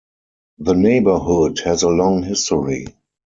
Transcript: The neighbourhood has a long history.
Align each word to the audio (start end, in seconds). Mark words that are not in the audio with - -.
The 0.57 0.73
neighbourhood 0.73 1.59
has 1.59 1.83
a 1.83 1.89
long 1.89 2.23
history. 2.23 2.87